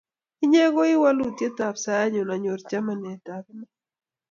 Inye 0.43 0.63
koi 0.75 0.93
walutyet 1.03 1.57
ap 1.67 1.75
saenyun 1.83 2.29
anyor 2.35 2.59
chamanetap 2.69 3.43
iman 3.51 3.69